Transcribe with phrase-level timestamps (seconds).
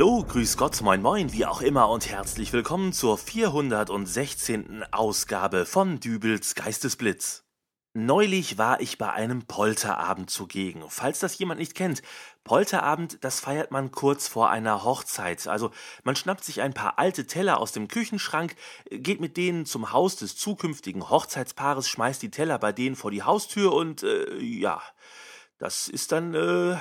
[0.00, 4.82] Hallo, grüß Gott, moin moin, wie auch immer und herzlich willkommen zur 416.
[4.92, 7.44] Ausgabe von Dübels Geistesblitz.
[7.92, 10.84] Neulich war ich bei einem Polterabend zugegen.
[10.88, 12.00] Falls das jemand nicht kennt,
[12.44, 15.46] Polterabend, das feiert man kurz vor einer Hochzeit.
[15.46, 15.70] Also
[16.02, 18.56] man schnappt sich ein paar alte Teller aus dem Küchenschrank,
[18.90, 23.22] geht mit denen zum Haus des zukünftigen Hochzeitspaares, schmeißt die Teller bei denen vor die
[23.22, 24.80] Haustür und äh, ja,
[25.58, 26.78] das ist dann äh,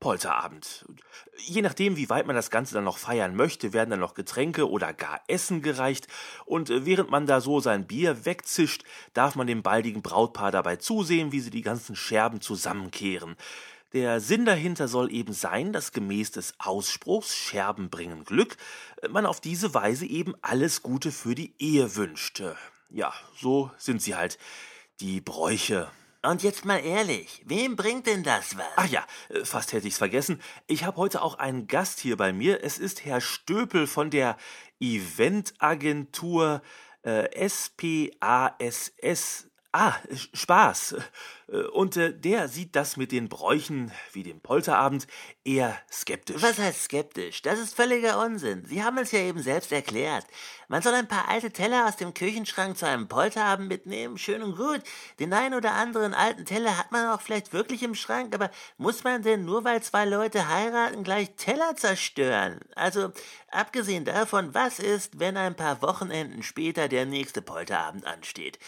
[0.00, 0.84] Polterabend.
[1.38, 4.68] Je nachdem, wie weit man das Ganze dann noch feiern möchte, werden dann noch Getränke
[4.68, 6.08] oder gar Essen gereicht
[6.44, 10.76] und äh, während man da so sein Bier wegzischt, darf man dem baldigen Brautpaar dabei
[10.76, 13.36] zusehen, wie sie die ganzen Scherben zusammenkehren.
[13.92, 18.56] Der Sinn dahinter soll eben sein, dass gemäß des Ausspruchs Scherben bringen Glück,
[19.02, 22.42] äh, man auf diese Weise eben alles Gute für die Ehe wünscht.
[22.90, 24.38] Ja, so sind sie halt,
[25.00, 25.90] die Bräuche.
[26.24, 28.64] Und jetzt mal ehrlich, wem bringt denn das was?
[28.76, 30.40] Ach ja, äh, fast hätte ich's vergessen.
[30.68, 32.62] Ich habe heute auch einen Gast hier bei mir.
[32.62, 34.36] Es ist Herr Stöpel von der
[34.78, 36.62] Eventagentur
[37.02, 38.92] äh, SPASS
[39.74, 39.94] Ah,
[40.34, 40.96] Spaß.
[41.48, 45.06] Äh, und äh, der sieht das mit den Bräuchen wie dem Polterabend
[45.44, 46.42] eher skeptisch.
[46.42, 47.40] Was heißt skeptisch?
[47.40, 48.66] Das ist völliger Unsinn.
[48.66, 50.26] Sie haben es ja eben selbst erklärt.
[50.68, 54.18] Man soll ein paar alte Teller aus dem Küchenschrank zu einem Polterabend mitnehmen.
[54.18, 54.82] Schön und gut.
[55.18, 59.04] Den einen oder anderen alten Teller hat man auch vielleicht wirklich im Schrank, aber muss
[59.04, 62.60] man denn nur weil zwei Leute heiraten gleich Teller zerstören?
[62.74, 63.10] Also,
[63.50, 68.58] abgesehen davon, was ist, wenn ein paar Wochenenden später der nächste Polterabend ansteht?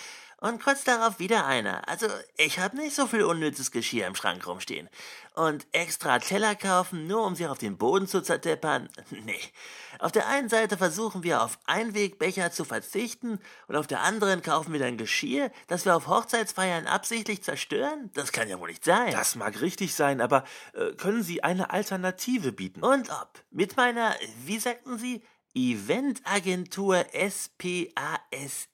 [0.45, 1.89] Und kurz darauf wieder einer.
[1.89, 2.06] Also,
[2.37, 4.91] ich hab nicht so viel unnützes Geschirr im Schrank rumstehen.
[5.34, 8.91] Und extra Teller kaufen, nur um sie auf den Boden zu zerdeppern?
[9.11, 9.41] Nee.
[10.00, 14.72] Auf der einen Seite versuchen wir auf Einwegbecher zu verzichten und auf der anderen kaufen
[14.72, 18.11] wir dann Geschirr, das wir auf Hochzeitsfeiern absichtlich zerstören?
[18.12, 19.12] Das kann ja wohl nicht sein.
[19.12, 22.83] Das mag richtig sein, aber äh, können Sie eine Alternative bieten?
[22.83, 23.31] Und ob?
[23.50, 25.22] Mit meiner, wie sagten Sie,
[25.54, 28.69] Eventagentur SPASS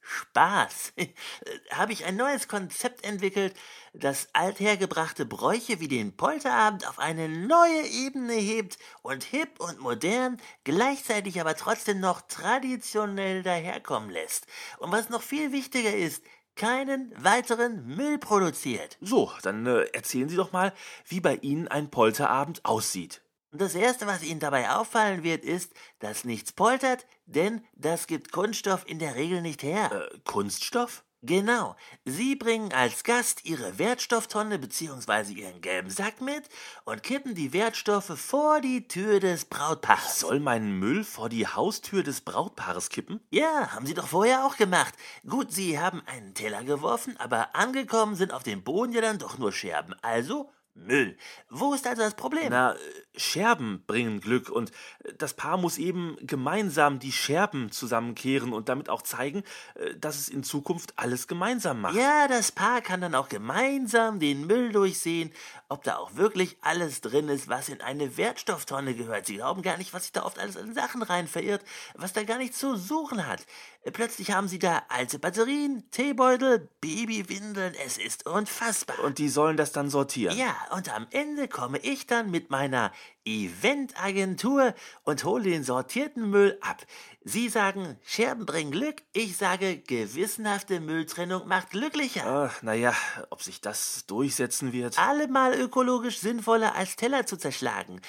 [0.00, 0.92] Spaß
[1.72, 3.54] habe ich ein neues Konzept entwickelt,
[3.94, 10.38] das althergebrachte Bräuche wie den Polterabend auf eine neue Ebene hebt und hip und modern,
[10.64, 14.46] gleichzeitig aber trotzdem noch traditionell daherkommen lässt.
[14.78, 16.22] Und was noch viel wichtiger ist,
[16.56, 18.98] keinen weiteren Müll produziert.
[19.00, 20.74] So, dann äh, erzählen Sie doch mal,
[21.06, 23.22] wie bei Ihnen ein Polterabend aussieht.
[23.50, 28.30] Und das Erste, was Ihnen dabei auffallen wird, ist, dass nichts poltert, denn das gibt
[28.30, 29.90] Kunststoff in der Regel nicht her.
[30.12, 31.04] Äh, Kunststoff?
[31.22, 31.74] Genau.
[32.04, 35.32] Sie bringen als Gast Ihre Wertstofftonne bzw.
[35.32, 36.44] Ihren gelben Sack mit
[36.84, 40.20] und kippen die Wertstoffe vor die Tür des Brautpaares.
[40.20, 43.20] Soll mein Müll vor die Haustür des Brautpaares kippen?
[43.30, 44.94] Ja, haben Sie doch vorher auch gemacht.
[45.26, 49.38] Gut, Sie haben einen Teller geworfen, aber angekommen sind auf dem Boden ja dann doch
[49.38, 49.96] nur Scherben.
[50.02, 51.16] Also Müll.
[51.50, 52.48] Wo ist also das Problem?
[52.50, 52.76] Na,
[53.18, 54.72] Scherben bringen Glück und
[55.18, 59.42] das Paar muss eben gemeinsam die Scherben zusammenkehren und damit auch zeigen,
[59.74, 61.96] äh, dass es in Zukunft alles gemeinsam macht.
[61.96, 65.32] Ja, das Paar kann dann auch gemeinsam den Müll durchsehen,
[65.68, 69.26] ob da auch wirklich alles drin ist, was in eine Wertstofftonne gehört.
[69.26, 71.62] Sie glauben gar nicht, was sich da oft alles an Sachen rein verirrt,
[71.94, 73.44] was da gar nichts zu suchen hat.
[73.92, 78.98] Plötzlich haben sie da alte Batterien, Teebeutel, Babywindeln, es ist unfassbar.
[79.00, 80.36] Und die sollen das dann sortieren?
[80.36, 82.92] Ja, und am Ende komme ich dann mit meiner
[83.24, 84.74] Eventagentur
[85.04, 86.84] und hole den sortierten Müll ab.
[87.24, 92.24] Sie sagen, Scherben bringen Glück, ich sage, gewissenhafte Mülltrennung macht glücklicher.
[92.24, 92.94] Ach, naja,
[93.30, 94.98] ob sich das durchsetzen wird.
[94.98, 98.00] Allemal ökologisch sinnvoller als Teller zu zerschlagen.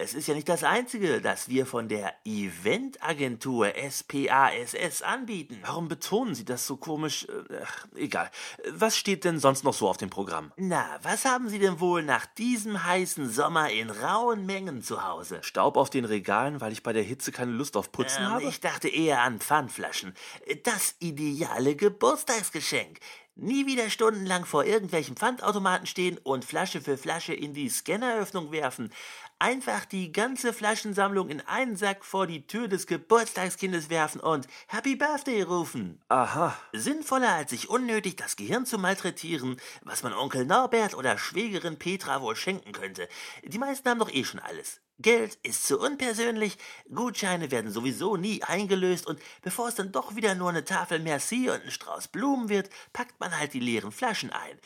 [0.00, 5.58] Es ist ja nicht das Einzige, das wir von der Eventagentur SPASS anbieten.
[5.62, 7.26] Warum betonen Sie das so komisch?
[7.60, 8.30] Ach, egal.
[8.70, 10.52] Was steht denn sonst noch so auf dem Programm?
[10.56, 15.40] Na, was haben Sie denn wohl nach diesem heißen Sommer in rauen Mengen zu Hause?
[15.42, 18.44] Staub auf den Regalen, weil ich bei der Hitze keine Lust auf Putzen ähm, habe?
[18.44, 20.14] Ich dachte eher an Pfandflaschen.
[20.62, 23.00] Das ideale Geburtstagsgeschenk.
[23.40, 28.92] Nie wieder stundenlang vor irgendwelchen Pfandautomaten stehen und Flasche für Flasche in die Scanneröffnung werfen.
[29.40, 34.96] Einfach die ganze Flaschensammlung in einen Sack vor die Tür des Geburtstagskindes werfen und Happy
[34.96, 36.02] Birthday rufen.
[36.08, 36.58] Aha.
[36.72, 42.20] Sinnvoller als sich unnötig das Gehirn zu malträtieren, was man Onkel Norbert oder Schwägerin Petra
[42.20, 43.08] wohl schenken könnte.
[43.44, 44.80] Die meisten haben doch eh schon alles.
[45.00, 46.58] Geld ist zu unpersönlich,
[46.92, 51.48] Gutscheine werden sowieso nie eingelöst und bevor es dann doch wieder nur eine Tafel Merci
[51.48, 54.58] und ein Strauß Blumen wird, packt man halt die leeren Flaschen ein.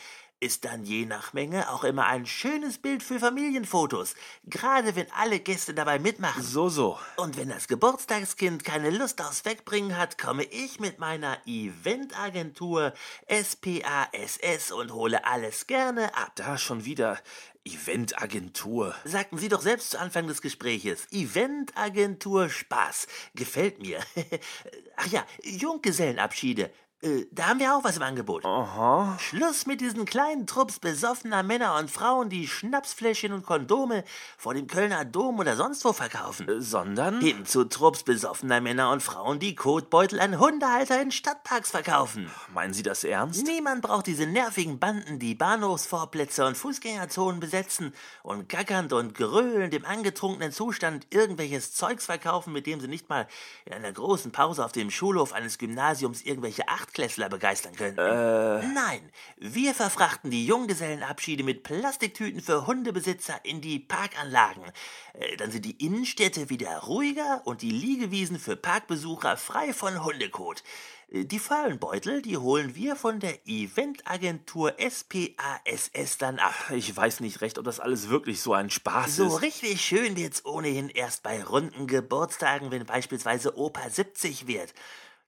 [0.43, 5.39] Ist dann je nach Menge auch immer ein schönes Bild für Familienfotos, gerade wenn alle
[5.39, 6.43] Gäste dabei mitmachen.
[6.43, 6.99] So, so.
[7.17, 12.93] Und wenn das Geburtstagskind keine Lust aufs Wegbringen hat, komme ich mit meiner Eventagentur
[13.31, 16.33] SPASS und hole alles gerne ab.
[16.35, 17.21] Da schon wieder
[17.65, 18.97] Eventagentur.
[19.05, 21.07] Sagten Sie doch selbst zu Anfang des Gespräches.
[21.13, 23.07] Eventagentur Spaß.
[23.37, 24.01] Gefällt mir.
[24.97, 26.73] Ach ja, Junggesellenabschiede.
[27.03, 28.45] Äh, da haben wir auch was im Angebot.
[28.45, 29.19] Aha.
[29.19, 34.05] Schluss mit diesen kleinen Trupps besoffener Männer und Frauen, die Schnapsfläschchen und Kondome
[34.39, 36.49] vor dem Kölner Dom oder sonst wo verkaufen.
[36.49, 37.21] Äh, sondern?
[37.21, 42.31] Hin zu Trupps besoffener Männer und Frauen, die Kotbeutel an Hundehalter in Stadtparks verkaufen.
[42.55, 43.45] Meinen Sie das ernst?
[43.45, 49.85] Niemand braucht diese nervigen Banden, die Bahnhofsvorplätze und Fußgängerzonen besetzen und gackernd und gröhlend im
[49.85, 53.27] angetrunkenen Zustand irgendwelches Zeugs verkaufen, mit dem sie nicht mal
[53.65, 57.99] in einer großen Pause auf dem Schulhof eines Gymnasiums irgendwelche acht Achtklässler begeistern könnten.
[58.01, 58.67] Äh.
[58.75, 59.01] Nein,
[59.39, 64.65] wir verfrachten die Junggesellenabschiede mit Plastiktüten für Hundebesitzer in die Parkanlagen.
[65.15, 70.63] Äh, dann sind die Innenstädte wieder ruhiger und die Liegewiesen für Parkbesucher frei von Hundekot.
[71.11, 76.55] Äh, die Fallenbeutel, die holen wir von der Eventagentur SPASS dann ab.
[76.75, 79.41] Ich weiß nicht recht, ob das alles wirklich so ein Spaß So ist.
[79.43, 84.75] richtig schön wird's ohnehin erst bei runden Geburtstagen, wenn beispielsweise Opa 70 wird.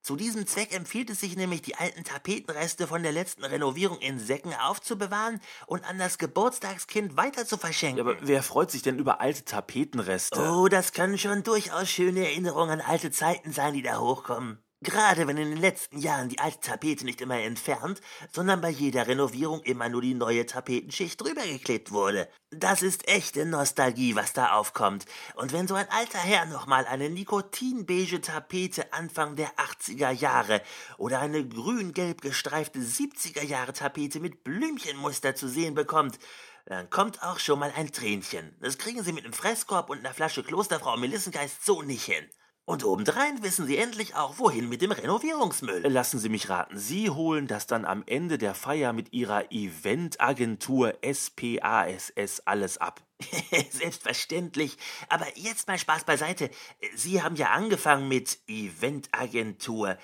[0.05, 4.19] Zu diesem Zweck empfiehlt es sich nämlich, die alten Tapetenreste von der letzten Renovierung in
[4.19, 8.01] Säcken aufzubewahren und an das Geburtstagskind weiter zu verschenken.
[8.01, 10.39] Aber wer freut sich denn über alte Tapetenreste?
[10.39, 14.59] Oh, das können schon durchaus schöne Erinnerungen an alte Zeiten sein, die da hochkommen.
[14.85, 19.07] Gerade wenn in den letzten Jahren die alte Tapete nicht immer entfernt, sondern bei jeder
[19.07, 22.29] Renovierung immer nur die neue Tapetenschicht drüber geklebt wurde.
[22.51, 25.07] Das ist echte Nostalgie, was da aufkommt.
[25.37, 30.61] Und wenn so ein alter Herr nochmal eine nikotinbeige Tapete Anfang der 80er Jahre
[30.99, 36.19] oder eine grün-gelb gestreifte 70er Jahre Tapete mit Blümchenmuster zu sehen bekommt,
[36.67, 38.55] dann kommt auch schon mal ein Tränchen.
[38.61, 42.29] Das kriegen Sie mit einem Fresskorb und einer Flasche Klosterfrau Melissengeist so nicht hin.
[42.66, 45.87] Und obendrein wissen Sie endlich auch, wohin mit dem Renovierungsmüll.
[45.87, 50.94] Lassen Sie mich raten, Sie holen das dann am Ende der Feier mit Ihrer Eventagentur
[51.02, 53.02] SPASS alles ab.
[53.70, 54.76] Selbstverständlich.
[55.08, 56.50] Aber jetzt mal Spaß beiseite.
[56.94, 59.96] Sie haben ja angefangen mit Eventagentur.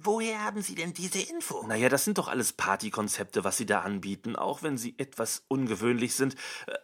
[0.00, 1.66] Woher haben Sie denn diese Info?
[1.66, 6.14] Naja, das sind doch alles Partykonzepte, was Sie da anbieten, auch wenn sie etwas ungewöhnlich
[6.14, 6.36] sind.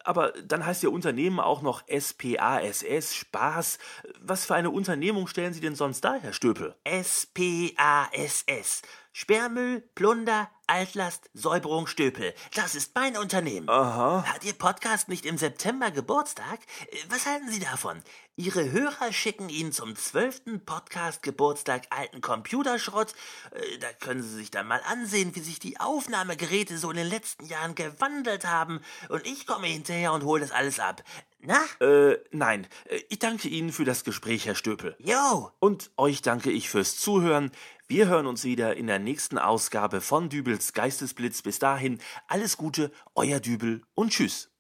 [0.05, 3.79] Aber dann heißt Ihr Unternehmen auch noch SPASS, Spaß.
[4.21, 6.75] Was für eine Unternehmung stellen Sie denn sonst da, Herr Stöpel?
[6.87, 8.83] SPASS.
[9.13, 12.33] Sperrmüll, Plunder, Altlast, Säuberung, Stöpel.
[12.55, 13.69] Das ist mein Unternehmen.
[13.69, 14.25] Aha.
[14.27, 16.61] Hat Ihr Podcast nicht im September Geburtstag?
[17.11, 18.01] Was halten Sie davon?
[18.37, 23.13] Ihre Hörer schicken Ihnen zum zwölften Podcast-Geburtstag alten Computerschrott.
[23.51, 27.07] Äh, Da können Sie sich dann mal ansehen, wie sich die Aufnahmegeräte so in den
[27.09, 28.81] letzten Jahren gewandelt haben.
[29.11, 31.05] Und ich komme hinterher und hole das alles ab.
[31.41, 31.61] Na?
[31.81, 32.67] Äh, nein.
[32.87, 34.97] Äh, Ich danke Ihnen für das Gespräch, Herr Stöpel.
[35.01, 35.51] Jo!
[35.59, 37.51] Und euch danke ich fürs Zuhören.
[37.93, 41.43] Wir hören uns wieder in der nächsten Ausgabe von Dübels Geistesblitz.
[41.43, 44.52] Bis dahin alles Gute, euer Dübel und tschüss.